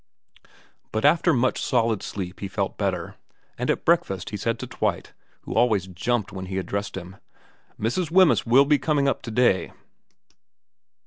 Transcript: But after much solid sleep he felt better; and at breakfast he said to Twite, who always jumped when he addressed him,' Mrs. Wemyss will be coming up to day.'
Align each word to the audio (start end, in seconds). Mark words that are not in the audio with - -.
But 0.91 1.05
after 1.05 1.31
much 1.31 1.61
solid 1.63 2.01
sleep 2.01 2.39
he 2.39 2.47
felt 2.47 2.75
better; 2.75 3.17
and 3.55 3.69
at 3.69 3.85
breakfast 3.85 4.31
he 4.31 4.35
said 4.37 4.57
to 4.57 4.65
Twite, 4.65 5.13
who 5.41 5.53
always 5.53 5.85
jumped 5.85 6.31
when 6.31 6.47
he 6.47 6.57
addressed 6.57 6.97
him,' 6.97 7.17
Mrs. 7.79 8.09
Wemyss 8.09 8.43
will 8.43 8.65
be 8.65 8.79
coming 8.79 9.07
up 9.07 9.21
to 9.21 9.29
day.' 9.29 9.71